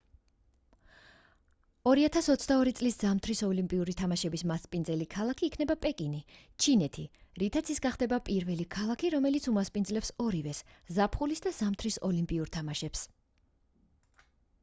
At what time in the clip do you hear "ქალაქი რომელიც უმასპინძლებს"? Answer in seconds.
8.77-10.11